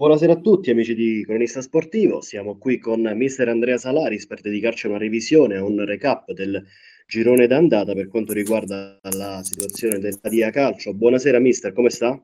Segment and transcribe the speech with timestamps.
[0.00, 4.86] Buonasera a tutti amici di Cronista Sportivo, siamo qui con mister Andrea Salaris per dedicarci
[4.86, 6.64] a una revisione, a un recap del
[7.06, 10.94] girone d'andata per quanto riguarda la situazione del Padia Calcio.
[10.94, 12.18] Buonasera mister, come sta?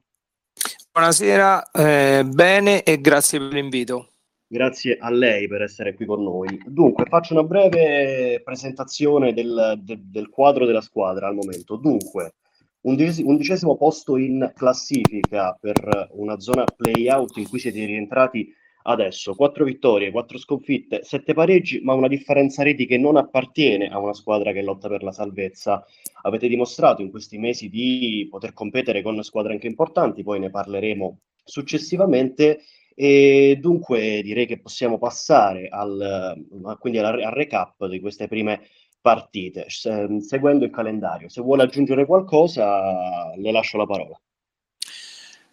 [0.90, 4.12] Buonasera, eh, bene e grazie per l'invito.
[4.46, 6.58] Grazie a lei per essere qui con noi.
[6.64, 11.76] Dunque, faccio una breve presentazione del, de, del quadro della squadra al momento.
[11.76, 12.36] Dunque,
[12.88, 18.52] undicesimo posto in classifica per una zona play-out in cui siete rientrati
[18.84, 19.34] adesso.
[19.34, 24.14] Quattro vittorie, quattro sconfitte, sette pareggi, ma una differenza reti che non appartiene a una
[24.14, 25.84] squadra che lotta per la salvezza.
[26.22, 31.18] Avete dimostrato in questi mesi di poter competere con squadre anche importanti, poi ne parleremo
[31.44, 32.60] successivamente.
[32.98, 36.46] E dunque direi che possiamo passare al,
[36.78, 38.62] quindi al, al recap di queste prime
[39.06, 41.28] partite, seguendo il calendario.
[41.28, 44.20] Se vuole aggiungere qualcosa, le lascio la parola.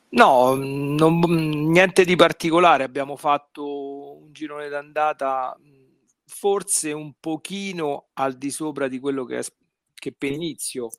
[0.10, 1.20] No, non,
[1.70, 2.84] niente di particolare.
[2.84, 5.56] Abbiamo fatto un girone d'andata
[6.26, 9.44] forse un pochino al di sopra di quello che,
[9.94, 10.90] che per inizio,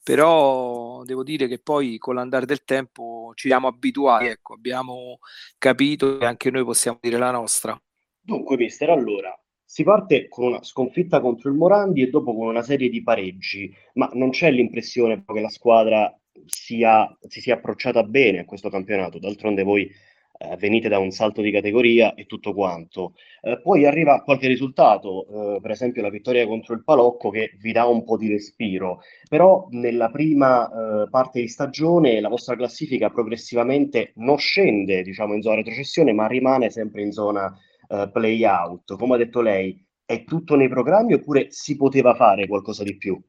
[0.00, 5.18] però devo dire che poi con l'andare del tempo ci siamo abituati, ecco, abbiamo
[5.58, 7.76] capito che anche noi possiamo dire la nostra.
[8.20, 12.62] Dunque, mister, allora, si parte con una sconfitta contro il Morandi e dopo con una
[12.62, 18.40] serie di pareggi, ma non c'è l'impressione che la squadra sia, si sia approcciata bene
[18.40, 19.18] a questo campionato.
[19.18, 19.90] D'altronde voi
[20.36, 23.14] eh, venite da un salto di categoria e tutto quanto.
[23.40, 27.72] Eh, poi arriva qualche risultato, eh, per esempio la vittoria contro il Palocco che vi
[27.72, 33.10] dà un po' di respiro, però nella prima eh, parte di stagione la vostra classifica
[33.10, 37.56] progressivamente non scende, diciamo, in zona retrocessione, ma rimane sempre in zona
[37.88, 42.46] uh, play out, come ha detto lei, è tutto nei programmi oppure si poteva fare
[42.46, 43.20] qualcosa di più?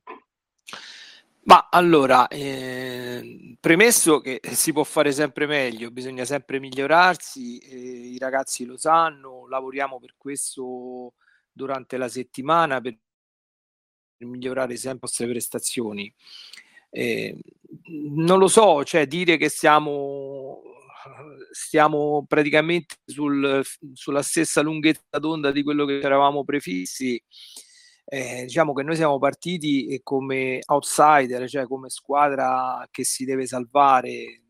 [1.47, 7.77] Ma allora, eh, premesso che si può fare sempre meglio, bisogna sempre migliorarsi, eh,
[8.13, 11.13] i ragazzi lo sanno, lavoriamo per questo
[11.51, 12.97] durante la settimana per
[14.17, 16.13] migliorare sempre le nostre prestazioni.
[16.89, 17.37] Eh,
[17.89, 20.61] non lo so, cioè dire che siamo
[21.51, 23.61] stiamo praticamente sul,
[23.93, 27.21] sulla stessa lunghezza d'onda di quello che eravamo prefissi.
[28.07, 34.44] Eh, diciamo che noi siamo partiti come outsider, cioè come squadra che si deve salvare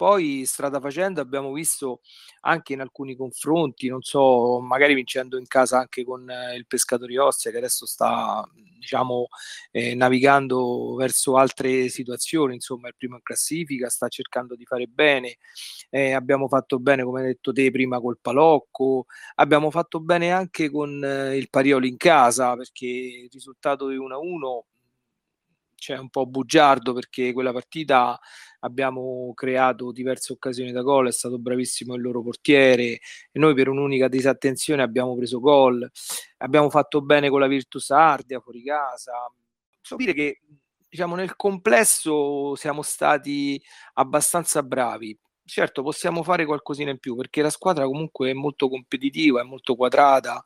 [0.00, 2.00] poi, strada facendo, abbiamo visto
[2.40, 7.18] anche in alcuni confronti, non so, magari vincendo in casa anche con eh, il Pescatori
[7.18, 8.42] Ostia, che adesso sta,
[8.78, 9.26] diciamo,
[9.70, 15.36] eh, navigando verso altre situazioni, insomma, il primo in classifica, sta cercando di fare bene.
[15.90, 20.70] Eh, abbiamo fatto bene, come hai detto te, prima col Palocco, abbiamo fatto bene anche
[20.70, 24.64] con eh, il Parioli in casa, perché il risultato di 1-1
[25.80, 28.20] c'è un po' bugiardo perché quella partita
[28.60, 33.00] abbiamo creato diverse occasioni da gol, è stato bravissimo il loro portiere
[33.30, 35.88] e noi per un'unica disattenzione abbiamo preso gol,
[36.38, 39.12] abbiamo fatto bene con la Virtus Ardia fuori casa.
[39.80, 40.40] Posso dire che
[40.88, 43.60] diciamo nel complesso siamo stati
[43.94, 45.18] abbastanza bravi.
[45.44, 49.74] Certo, possiamo fare qualcosina in più perché la squadra comunque è molto competitiva, è molto
[49.74, 50.40] quadrata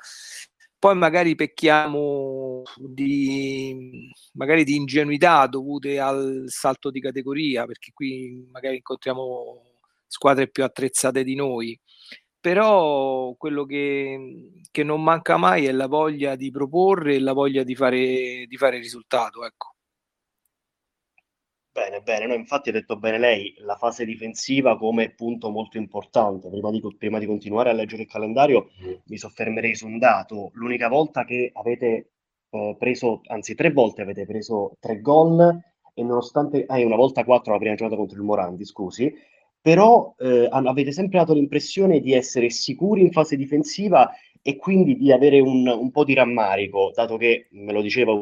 [0.84, 8.76] poi magari pecchiamo di, magari di ingenuità dovute al salto di categoria, perché qui magari
[8.76, 9.62] incontriamo
[10.06, 11.80] squadre più attrezzate di noi.
[12.38, 17.62] Però quello che, che non manca mai è la voglia di proporre e la voglia
[17.62, 19.42] di fare, di fare risultato.
[19.46, 19.73] Ecco.
[21.74, 26.48] Bene, bene, no, infatti ha detto bene lei, la fase difensiva come punto molto importante.
[26.48, 28.68] Prima di, prima di continuare a leggere il calendario,
[29.06, 30.50] mi soffermerei su un dato.
[30.52, 32.12] L'unica volta che avete
[32.48, 35.40] eh, preso, anzi tre volte avete preso tre gol
[35.94, 39.12] e nonostante, ah, una volta quattro la prima giornata contro il Morandi, scusi,
[39.60, 44.12] però eh, avete sempre dato l'impressione di essere sicuri in fase difensiva
[44.42, 48.12] e quindi di avere un, un po' di rammarico, dato che, me lo diceva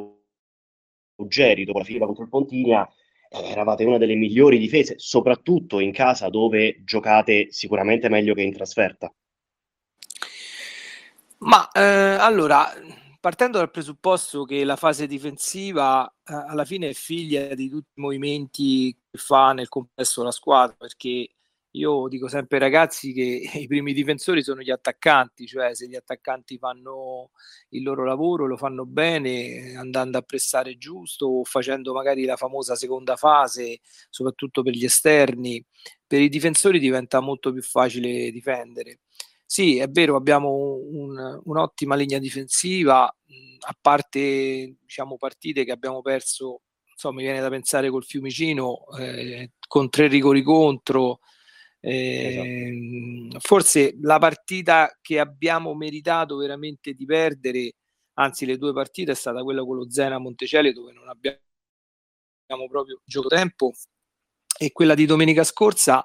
[1.17, 2.89] Ruggeri dopo la fila contro il Pontinia,
[3.33, 9.13] eravate una delle migliori difese, soprattutto in casa dove giocate sicuramente meglio che in trasferta.
[11.39, 12.69] Ma eh, allora,
[13.19, 18.01] partendo dal presupposto che la fase difensiva eh, alla fine è figlia di tutti i
[18.01, 21.29] movimenti che fa nel complesso la squadra, perché
[21.73, 25.95] io dico sempre ai ragazzi che i primi difensori sono gli attaccanti, cioè se gli
[25.95, 27.31] attaccanti fanno
[27.71, 32.75] il loro lavoro, lo fanno bene, andando a pressare giusto o facendo magari la famosa
[32.75, 33.81] seconda fase,
[34.11, 35.65] soprattutto per gli esterni,
[36.07, 39.01] per i difensori diventa molto più facile difendere.
[39.47, 46.63] Sì, è vero, abbiamo un, un'ottima linea difensiva, a parte diciamo, partite che abbiamo perso,
[46.91, 51.21] insomma, mi viene da pensare col Fiumicino, eh, con tre rigori contro,
[51.85, 52.47] Esatto.
[52.47, 57.73] Ehm, forse la partita che abbiamo meritato veramente di perdere,
[58.15, 61.41] anzi le due partite, è stata quella con lo Zena Montecele dove non abbiamo
[62.69, 63.73] proprio gioco tempo
[64.59, 66.05] e quella di domenica scorsa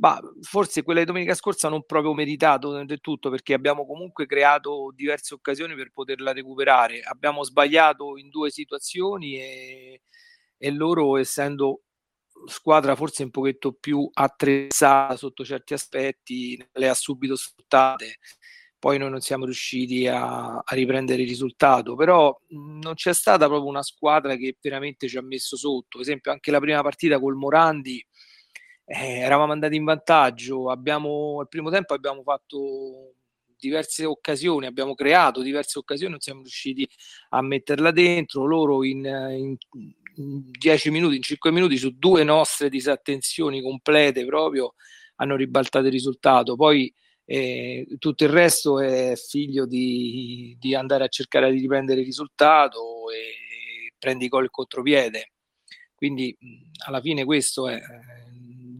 [0.00, 4.92] ma forse quella di domenica scorsa non proprio meritato del tutto perché abbiamo comunque creato
[4.94, 7.02] diverse occasioni per poterla recuperare.
[7.02, 10.02] Abbiamo sbagliato in due situazioni e,
[10.56, 11.82] e loro, essendo
[12.46, 18.18] squadra forse un pochetto più attrezzata sotto certi aspetti, le ha subito sfruttate.
[18.78, 23.68] Poi noi non siamo riusciti a, a riprendere il risultato, però non c'è stata proprio
[23.68, 25.98] una squadra che veramente ci ha messo sotto.
[25.98, 28.02] Per esempio, anche la prima partita col Morandi
[28.86, 33.14] eh, eravamo andati in vantaggio, abbiamo, al primo tempo abbiamo fatto
[33.60, 36.88] diverse occasioni, abbiamo creato diverse occasioni, non siamo riusciti
[37.30, 39.56] a metterla dentro, loro in, in,
[40.16, 44.74] in 10 minuti, in 5 minuti su due nostre disattenzioni complete proprio
[45.16, 46.92] hanno ribaltato il risultato, poi
[47.24, 53.10] eh, tutto il resto è figlio di, di, andare a cercare di riprendere il risultato
[53.10, 55.32] e prendi gol il contropiede.
[55.94, 56.36] Quindi
[56.86, 57.78] alla fine questo è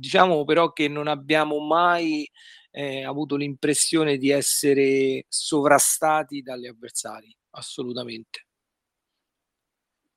[0.00, 2.26] Diciamo però che non abbiamo mai
[2.70, 8.46] eh, avuto l'impressione di essere sovrastati dagli avversari, assolutamente.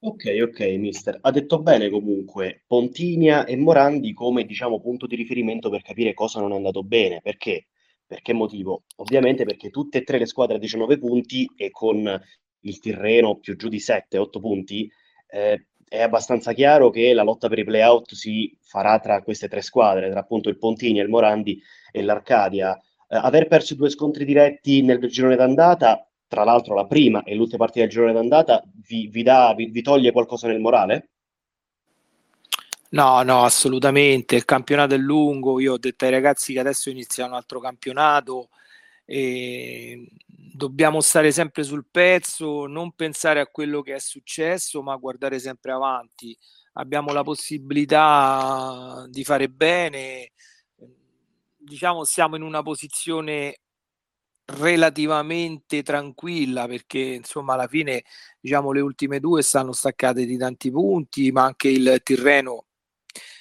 [0.06, 1.18] Ok, ok, mister.
[1.22, 6.42] Ha detto bene comunque Pontinia e Morandi come diciamo punto di riferimento per capire cosa
[6.42, 7.22] non è andato bene.
[7.22, 7.68] Perché?
[8.06, 8.84] Per che motivo?
[8.98, 12.22] Ovviamente perché tutte e tre le squadre a 19 punti e con
[12.66, 14.92] il Tirreno più giù di 7-8 punti
[15.28, 19.62] eh, è abbastanza chiaro che la lotta per i playout si farà tra queste tre
[19.62, 21.62] squadre, tra appunto il Pontini, il Morandi
[21.94, 22.76] e l'Arcadia.
[23.08, 27.66] Eh, aver perso due scontri diretti nel girone d'andata, tra l'altro la prima e l'ultima
[27.66, 31.10] partita del girone d'andata, vi, vi, dà, vi, vi toglie qualcosa nel morale?
[32.90, 34.36] No, no, assolutamente.
[34.36, 35.60] Il campionato è lungo.
[35.60, 38.50] Io ho detto ai ragazzi che adesso inizia un altro campionato
[39.06, 45.40] e dobbiamo stare sempre sul pezzo, non pensare a quello che è successo, ma guardare
[45.40, 46.38] sempre avanti.
[46.74, 50.32] Abbiamo la possibilità di fare bene,
[51.58, 53.62] diciamo siamo in una posizione
[54.46, 58.04] relativamente tranquilla perché insomma alla fine
[58.40, 62.66] diciamo le ultime due stanno staccate di tanti punti ma anche il Tirreno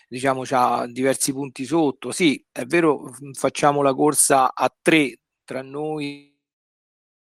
[0.09, 2.13] diciamo ha diversi punti sotto.
[2.13, 6.33] Sì è vero facciamo la corsa a tre tra noi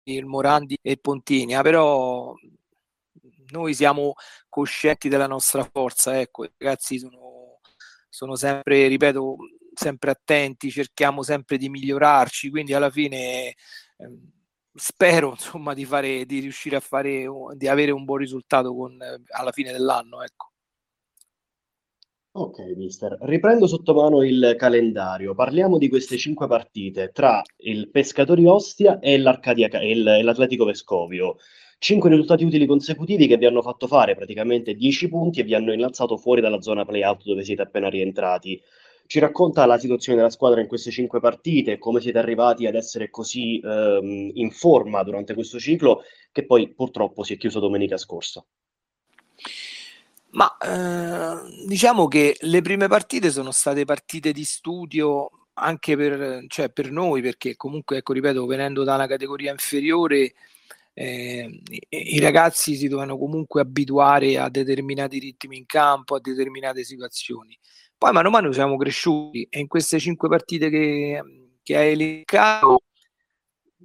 [0.03, 2.33] il Morandi e Pontinia, ah, però
[3.51, 4.13] noi siamo
[4.49, 7.59] coscienti della nostra forza, ecco, i ragazzi sono,
[8.09, 9.35] sono sempre, ripeto,
[9.73, 13.55] sempre attenti, cerchiamo sempre di migliorarci, quindi alla fine eh,
[14.73, 17.25] spero insomma di, fare, di riuscire a fare,
[17.55, 18.97] di avere un buon risultato con,
[19.29, 20.49] alla fine dell'anno, ecco.
[22.33, 23.17] Ok, mister.
[23.19, 25.35] Riprendo sotto mano il calendario.
[25.35, 31.35] Parliamo di queste cinque partite tra il Pescatori Ostia e, l'Arcadia, e l'Atletico Vescovio.
[31.77, 35.73] Cinque risultati utili consecutivi che vi hanno fatto fare praticamente 10 punti e vi hanno
[35.73, 38.61] innalzato fuori dalla zona play-out dove siete appena rientrati.
[39.11, 43.09] Ci racconta la situazione della squadra in queste cinque partite, come siete arrivati ad essere
[43.09, 48.41] così ehm, in forma durante questo ciclo, che poi purtroppo si è chiuso domenica scorsa.
[50.29, 56.69] Ma eh, diciamo che le prime partite sono state partite di studio anche per, cioè
[56.69, 60.35] per noi, perché comunque, ecco, ripeto, venendo da una categoria inferiore,
[60.93, 67.59] eh, i, ragazzi si dovevano comunque abituare a determinati ritmi in campo, a determinate situazioni.
[68.01, 71.21] Poi mano a mano siamo cresciuti e in queste cinque partite che,
[71.61, 72.85] che hai elencato,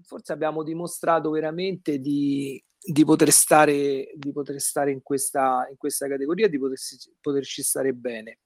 [0.04, 6.08] forse abbiamo dimostrato veramente di, di poter stare, di poter stare in, questa, in questa
[6.08, 8.38] categoria, di potersi, poterci stare bene.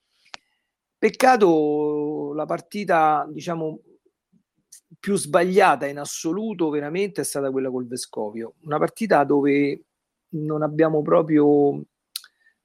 [0.99, 3.81] Peccato la partita, diciamo,
[4.99, 9.85] più sbagliata in assoluto veramente è stata quella col Vescovio, una partita dove
[10.31, 11.81] non abbiamo proprio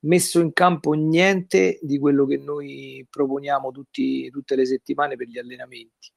[0.06, 5.38] messo in campo niente di quello che noi proponiamo tutti, tutte le settimane per gli
[5.38, 6.12] allenamenti.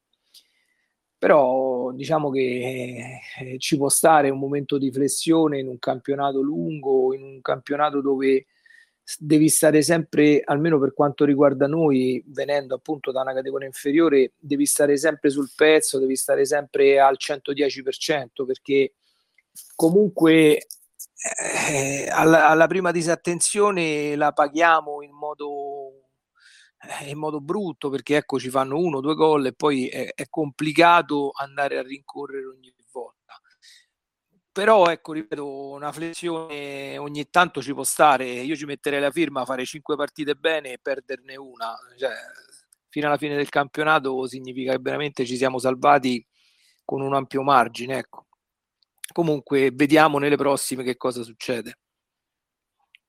[1.18, 7.12] Però diciamo che eh, ci può stare un momento di flessione in un campionato lungo,
[7.12, 8.47] in un campionato dove
[9.18, 14.66] devi stare sempre, almeno per quanto riguarda noi, venendo appunto da una categoria inferiore, devi
[14.66, 18.92] stare sempre sul pezzo, devi stare sempre al 110% perché
[19.75, 20.66] comunque
[21.20, 26.08] eh, alla, alla prima disattenzione la paghiamo in modo
[26.80, 30.12] eh, in modo brutto perché ecco ci fanno uno o due gol e poi è,
[30.14, 33.40] è, complicato andare a rincorrere ogni volta.
[34.52, 38.26] Però ecco, ripeto, una flessione ogni tanto ci può stare.
[38.26, 41.76] Io ci metterei la firma a fare cinque partite bene e perderne una.
[41.96, 42.12] Cioè,
[42.88, 46.25] fino alla fine del campionato significa che veramente ci siamo salvati
[46.84, 47.98] con un ampio margine.
[47.98, 48.27] Ecco.
[49.12, 51.74] Comunque vediamo nelle prossime che cosa succede.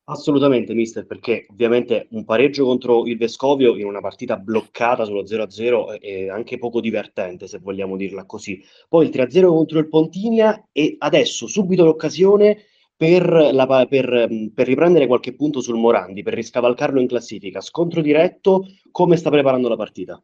[0.09, 5.99] Assolutamente, mister, perché ovviamente un pareggio contro il Vescovio in una partita bloccata sullo 0-0
[5.99, 8.59] è anche poco divertente, se vogliamo dirla così.
[8.87, 12.57] Poi il 3-0 contro il Pontinia e adesso subito l'occasione
[12.95, 17.61] per, la, per, per, riprendere qualche punto sul Morandi, per riscavalcarlo in classifica.
[17.61, 20.21] Scontro diretto, come sta preparando la partita?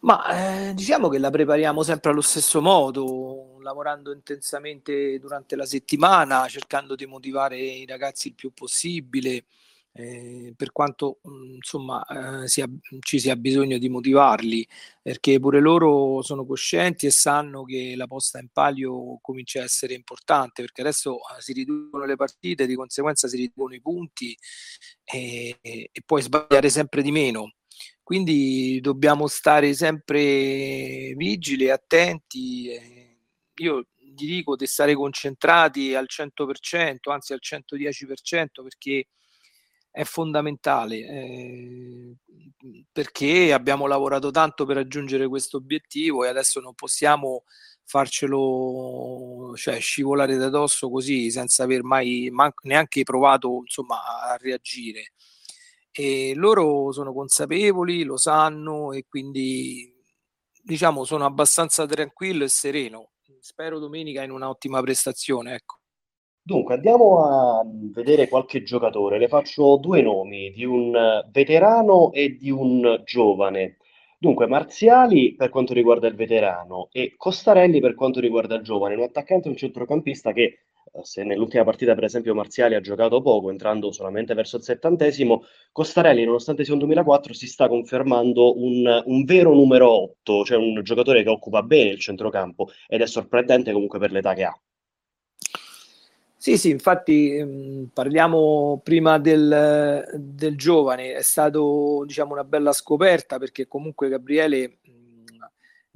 [0.00, 6.48] Ma eh, diciamo che la prepariamo sempre allo stesso modo, lavorando intensamente durante la settimana,
[6.48, 9.46] cercando di motivare i ragazzi il più possibile,
[9.94, 12.04] eh, per quanto mh, insomma
[12.42, 12.66] eh, sia,
[13.00, 14.66] ci sia bisogno di motivarli,
[15.02, 19.94] perché pure loro sono coscienti e sanno che la posta in palio comincia a essere
[19.94, 24.36] importante, perché adesso eh, si riducono le partite, di conseguenza si riducono i punti
[25.04, 27.52] e, e, puoi sbagliare sempre di meno
[28.02, 32.68] quindi dobbiamo stare sempre vigili, attenti.
[33.62, 39.06] Io gli dico di stare concentrati al 100%, anzi al 110%, perché
[39.90, 42.16] è fondamentale, eh,
[42.90, 47.44] perché abbiamo lavorato tanto per raggiungere questo obiettivo e adesso non possiamo
[47.84, 53.96] farcelo cioè, scivolare da dosso così senza aver mai man- neanche provato insomma,
[54.30, 55.12] a reagire
[55.92, 59.92] e loro sono consapevoli, lo sanno e quindi
[60.62, 63.11] diciamo sono abbastanza tranquillo e sereno.
[63.40, 65.76] Spero domenica in un'ottima prestazione, ecco.
[66.44, 69.18] Dunque, andiamo a vedere qualche giocatore.
[69.18, 73.76] Le faccio due nomi, di un veterano e di un giovane.
[74.18, 79.02] Dunque, Marziali per quanto riguarda il veterano e Costarelli per quanto riguarda il giovane, un
[79.02, 80.58] attaccante e un centrocampista che
[81.02, 86.24] se nell'ultima partita, per esempio, Marziali ha giocato poco, entrando solamente verso il settantesimo, Costarelli,
[86.24, 91.22] nonostante sia un 2004, si sta confermando un, un, vero numero 8, cioè un giocatore
[91.22, 94.60] che occupa bene il centrocampo ed è sorprendente comunque per l'età che ha.
[96.36, 103.38] Sì, sì, infatti mh, parliamo prima del, del, giovane, è stato diciamo una bella scoperta
[103.38, 104.78] perché comunque Gabriele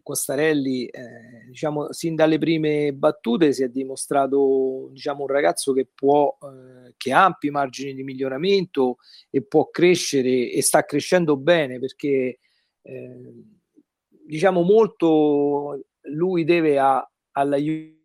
[0.06, 6.38] Costarelli, eh, diciamo, sin dalle prime battute si è dimostrato diciamo, un ragazzo che, può,
[6.42, 8.98] eh, che ha ampi margini di miglioramento
[9.30, 12.38] e può crescere e sta crescendo bene perché
[12.82, 13.34] eh,
[14.08, 17.96] diciamo molto lui deve a, all'aiuto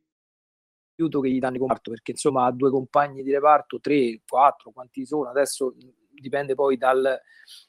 [1.22, 5.06] che gli danno in comparto perché insomma ha due compagni di reparto, tre, quattro, quanti
[5.06, 5.76] sono adesso
[6.10, 7.16] dipende poi dal,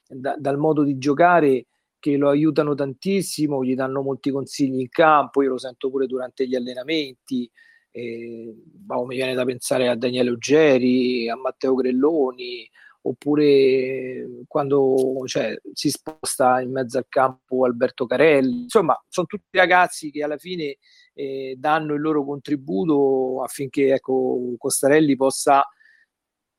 [0.07, 1.67] da, dal modo di giocare
[2.03, 6.45] che lo aiutano tantissimo, gli danno molti consigli in campo, io lo sento pure durante
[6.45, 7.49] gli allenamenti,
[7.91, 12.69] eh, boh, mi viene da pensare a Daniele Uggeri, a Matteo Grelloni,
[13.03, 20.11] oppure quando cioè, si sposta in mezzo al campo Alberto Carelli, insomma sono tutti ragazzi
[20.11, 20.79] che alla fine
[21.13, 25.65] eh, danno il loro contributo affinché ecco, Costarelli possa,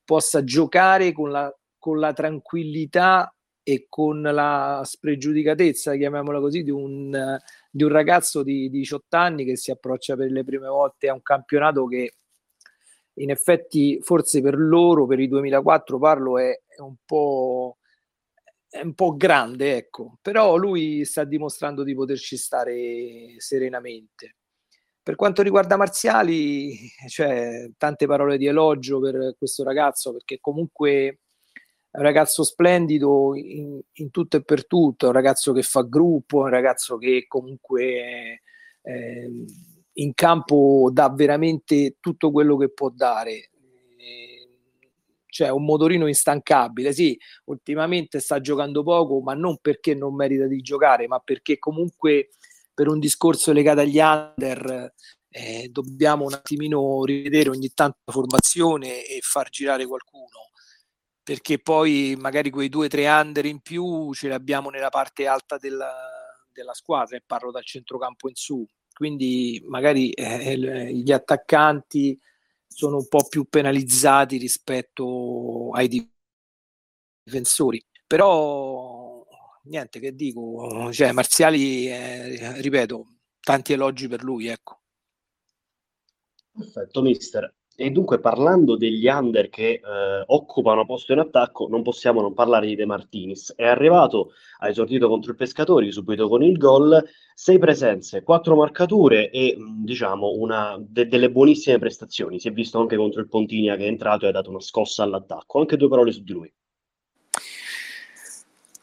[0.03, 3.34] possa giocare con la, con la tranquillità
[3.65, 7.39] e con la spregiudicatezza, chiamiamola così, di un,
[7.71, 11.15] di un ragazzo di, di 18 anni che si approccia per le prime volte a
[11.15, 12.15] un campionato che
[13.15, 17.79] in effetti forse per loro, per i 2004 parlo, è, è un po'
[18.83, 24.37] un po' grande, ecco, però lui sta dimostrando di poterci stare serenamente.
[25.03, 26.77] Per quanto riguarda Marziali,
[27.09, 31.21] cioè, tante parole di elogio per questo ragazzo, perché comunque
[31.95, 35.83] è un ragazzo splendido in, in, tutto e per tutto, è un ragazzo che fa
[35.83, 38.41] gruppo, è un ragazzo che comunque
[38.83, 39.31] eh,
[39.93, 43.51] in campo dà veramente tutto quello che può dare.
[45.27, 50.61] cioè un motorino instancabile, sì, ultimamente sta giocando poco, ma non perché non merita di
[50.63, 52.31] giocare, ma perché comunque
[52.75, 54.93] per un discorso legato agli under
[55.29, 60.51] eh, dobbiamo un attimino rivedere ogni tanto la formazione e far girare qualcuno
[61.25, 65.27] perché poi magari quei due o tre under in più ce li abbiamo nella parte
[65.27, 65.91] alta della,
[66.53, 68.65] della squadra e parlo dal centrocampo in su.
[68.93, 72.17] Quindi magari eh, gli attaccanti
[72.69, 76.07] sono un po' più penalizzati rispetto ai
[77.25, 77.83] difensori.
[78.07, 79.27] Però
[79.65, 83.07] niente che dico, cioè Marziali, eh, ripeto,
[83.41, 84.81] tanti elogi per lui, ecco.
[86.53, 87.53] Perfetto, mister.
[87.77, 89.81] E dunque, parlando degli under che eh,
[90.27, 93.53] occupano posto in attacco, non possiamo non parlare di De Martinis.
[93.57, 97.05] È arrivato, ha esordito contro il Pescatori, subito con il gol,
[97.35, 102.39] sei presenze, quattro marcature e diciamo una, de- delle buonissime prestazioni.
[102.39, 105.03] Si è visto anche contro il Pontinia che è entrato e ha dato una scossa
[105.03, 105.59] all'attacco.
[105.59, 106.53] Anche due parole su di lui.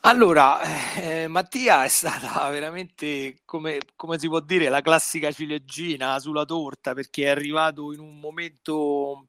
[0.04, 0.60] Allora,
[0.96, 6.94] eh, Mattia è stata veramente, come, come, si può dire, la classica ciliegina sulla torta
[6.94, 9.28] perché è arrivato in un momento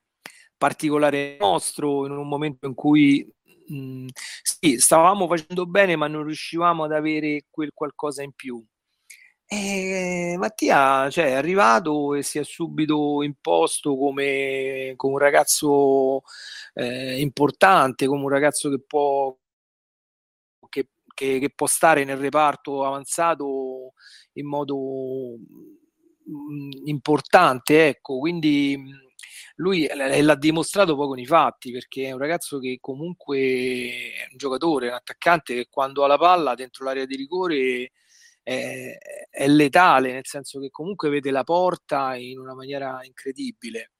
[0.57, 3.26] particolare nostro, in un momento in cui
[3.67, 4.07] mh, mm,
[4.43, 8.64] sì, stavamo facendo bene ma non riuscivamo ad avere quel qualcosa in più.
[9.47, 16.23] E Mattia cioè, è arrivato e si è subito imposto come, come un ragazzo
[16.75, 19.37] eh, importante, come un ragazzo che può
[21.14, 23.92] che, che, può stare nel reparto avanzato
[24.35, 25.37] in modo
[26.28, 28.92] mm, importante, ecco, quindi mm,
[29.57, 34.37] lui l'ha dimostrato poi con i fatti perché è un ragazzo che comunque è un
[34.37, 37.92] giocatore, un attaccante che quando ha la palla dentro l'area di rigore
[38.42, 38.97] è,
[39.31, 43.92] è letale, nel senso che comunque vede la porta in una maniera incredibile.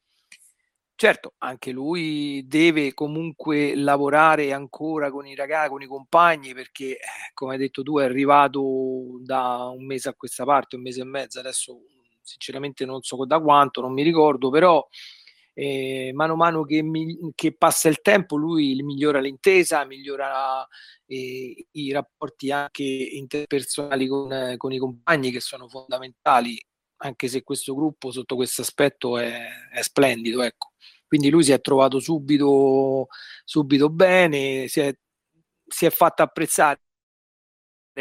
[1.03, 6.99] Certo, anche lui deve comunque lavorare ancora con i ragazzi, con i compagni, perché, eh,
[7.35, 11.05] come hai detto tu, è arrivato da un mese a questa parte, un mese e
[11.05, 11.77] mezzo, adesso
[12.21, 14.87] sinceramente non so da quanto, non mi ricordo, però
[15.55, 20.65] eh, mano a mano che, mi, che, passa il tempo lui migliora l'intesa, migliora
[21.07, 26.65] eh, i rapporti anche interpersonali con, con, i compagni che sono fondamentali,
[26.99, 30.43] anche se questo gruppo sotto questo aspetto è, è splendido.
[30.43, 30.71] Ecco.
[31.13, 33.09] Quindi lui si è trovato subito,
[33.45, 34.97] subito bene, si è,
[35.67, 36.81] si è fatto apprezzare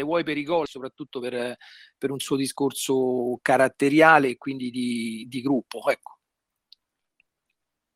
[0.02, 1.58] vuoi per i gol, soprattutto per,
[1.98, 5.86] per, un suo discorso caratteriale e quindi di, di gruppo.
[5.90, 6.20] Ecco.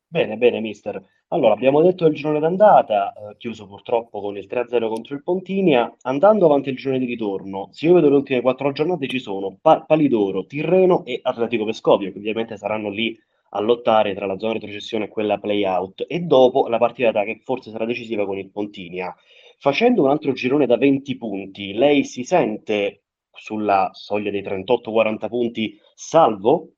[0.05, 1.03] Bene, bene, mister.
[1.29, 5.97] Allora, abbiamo detto il girone d'andata, eh, chiuso purtroppo con il 3-0 contro il Pontinia.
[6.03, 9.57] Andando avanti il girone di ritorno, se io vedo le ultime quattro giornate ci sono
[9.59, 13.19] pa- Palidoro, Tirreno e Atletico Vescovio, che ovviamente saranno lì
[13.49, 17.71] a lottare tra la zona retrocessione e quella play-out, e dopo la partita che forse
[17.71, 19.15] sarà decisiva con il Pontinia.
[19.59, 25.79] Facendo un altro girone da 20 punti, lei si sente sulla soglia dei 38-40 punti
[25.95, 26.73] salvo?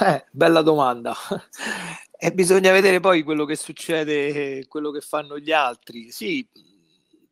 [0.00, 1.14] Eh, bella domanda.
[2.22, 6.10] E bisogna vedere poi quello che succede, quello che fanno gli altri.
[6.10, 6.46] Sì,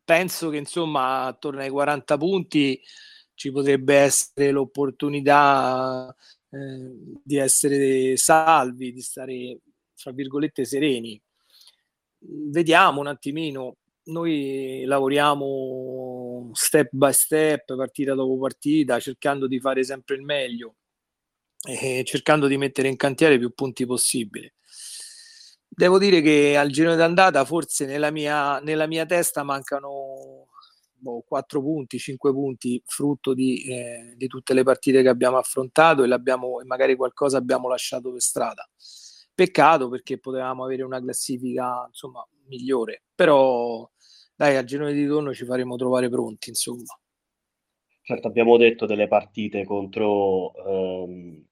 [0.03, 2.81] penso che insomma attorno ai 40 punti
[3.35, 6.11] ci potrebbe essere l'opportunità
[6.51, 9.59] eh, di essere salvi, di stare,
[9.95, 11.21] fra virgolette, sereni.
[12.19, 20.15] Vediamo un attimino, noi lavoriamo step by step, partita dopo partita, cercando di fare sempre
[20.15, 20.75] il meglio
[21.67, 24.51] e cercando di mettere in cantiere più punti possibili.
[25.67, 30.38] Devo dire che al girone d'andata forse nella mia, nella mia testa mancano
[30.99, 36.03] boh, 4 punti, 5 punti, frutto di, eh, di, tutte le partite che abbiamo affrontato
[36.03, 38.67] e, e magari qualcosa abbiamo lasciato per strada.
[39.33, 43.89] Peccato perché potevamo avere una classifica insomma, migliore, però
[44.35, 46.97] dai, al girone di ritorno ci faremo trovare pronti, insomma.
[48.01, 51.45] Certo, abbiamo detto delle partite contro, ehm,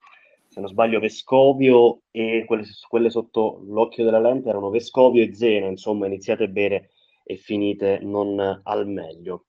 [0.47, 5.67] se non sbaglio, Vescovio e quelle, quelle, sotto l'occhio della lente erano Vescovio e Zena,
[5.67, 6.89] insomma, iniziate bene
[7.27, 9.45] e finite non al meglio.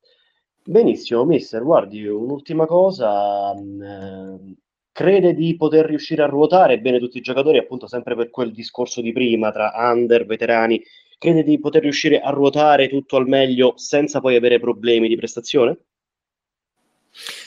[0.62, 4.56] Benissimo, mister, guardi, un'ultima cosa, eh,
[4.92, 9.00] crede di poter riuscire a ruotare bene tutti i giocatori, appunto sempre per quel discorso
[9.00, 10.82] di prima tra under, veterani,
[11.18, 15.78] crede di poter riuscire a ruotare tutto al meglio senza poi avere problemi di prestazione?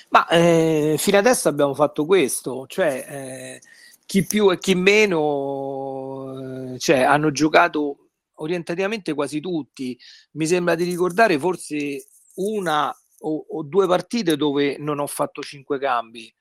[0.10, 3.62] Ma eh, fino adesso abbiamo fatto questo, cioè eh,
[4.06, 8.01] chi più e chi meno eh, cioè, hanno giocato
[8.42, 9.98] orientativamente quasi tutti.
[10.32, 15.80] Mi sembra di ricordare forse una o, o due partite dove non ho fatto cinque
[15.80, 16.34] cambi.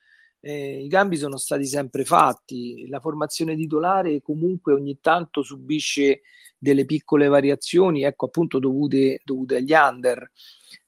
[0.43, 6.23] Eh, I cambi sono stati sempre fatti, la formazione titolare comunque ogni tanto subisce
[6.57, 10.31] delle piccole variazioni, ecco appunto dovute, dovute agli under.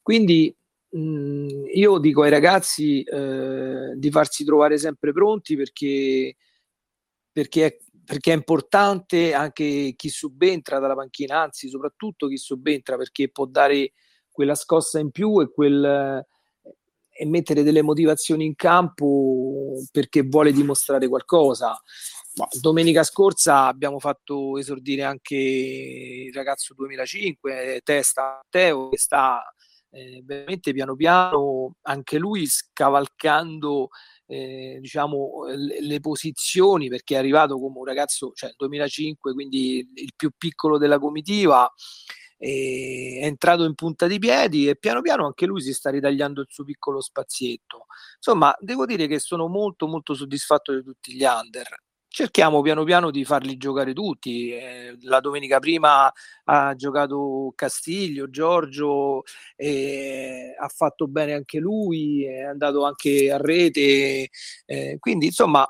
[0.00, 0.54] Quindi
[0.88, 6.36] mh, io dico ai ragazzi eh, di farsi trovare sempre pronti perché,
[7.30, 13.30] perché è perché è importante anche chi subentra dalla panchina, anzi soprattutto chi subentra perché
[13.30, 13.92] può dare
[14.30, 16.24] quella scossa in più e, quel,
[17.10, 21.78] e mettere delle motivazioni in campo perché vuole dimostrare qualcosa.
[22.34, 29.42] Ma domenica scorsa abbiamo fatto esordire anche il ragazzo 2005, Testa Teo, che sta
[29.90, 33.90] eh, veramente piano piano, anche lui scavalcando
[34.26, 40.12] eh, diciamo, le, le, posizioni perché è arrivato come un ragazzo, cioè 2005, quindi il
[40.16, 41.70] più piccolo della comitiva,
[42.36, 46.48] è entrato in punta di piedi e piano piano anche lui si sta ritagliando il
[46.50, 47.86] suo piccolo spazietto.
[48.16, 51.68] Insomma, devo dire che sono molto molto soddisfatto di tutti gli under.
[52.12, 54.50] Cerchiamo piano piano di farli giocare tutti.
[54.50, 56.12] Eh, la domenica prima
[56.44, 59.22] ha giocato Castiglio, Giorgio,
[59.56, 64.28] eh, ha fatto bene anche lui, è andato anche a rete.
[64.66, 65.66] Eh, quindi insomma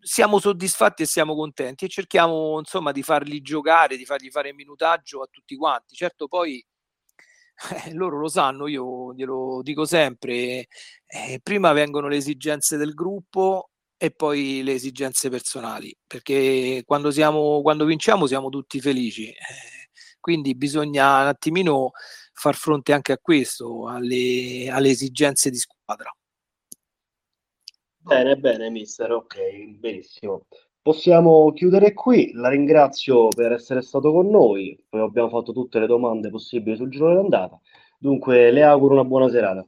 [0.00, 5.20] siamo soddisfatti e siamo contenti e cerchiamo insomma di farli giocare, di fargli fare minutaggio
[5.20, 5.94] a tutti quanti.
[5.94, 6.64] Certo poi
[7.84, 10.66] eh, loro lo sanno, io glielo dico sempre,
[11.06, 13.69] eh, prima vengono le esigenze del gruppo
[14.02, 19.34] e poi le esigenze personali, perché quando, siamo, quando vinciamo siamo tutti felici, eh,
[20.18, 21.90] quindi bisogna un attimino
[22.32, 26.10] far fronte anche a questo, alle, alle esigenze di squadra.
[27.98, 29.36] Bene, bene, mister, ok,
[29.76, 30.46] benissimo.
[30.80, 35.86] Possiamo chiudere qui, la ringrazio per essere stato con noi, poi abbiamo fatto tutte le
[35.86, 37.60] domande possibili sul giro dell'andata,
[37.98, 39.62] dunque le auguro una buona serata.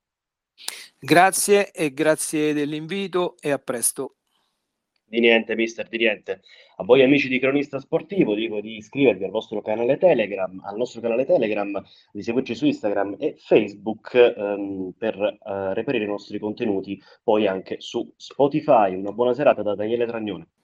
[0.98, 4.14] Grazie e grazie dell'invito e a presto.
[5.12, 6.40] Di niente, mister, di niente.
[6.76, 11.02] A voi amici di Cronista Sportivo dico di iscrivervi al vostro canale Telegram, al nostro
[11.02, 16.98] canale Telegram, di seguirci su Instagram e Facebook ehm, per eh, reperire i nostri contenuti,
[17.22, 18.94] poi anche su Spotify.
[18.94, 20.48] Una buona serata da Daniele Tragnone.